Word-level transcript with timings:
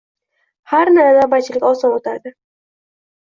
Harna, 0.71 1.03
navbatchilik 1.17 1.67
oson 1.73 1.95
o`tadi 1.99 2.35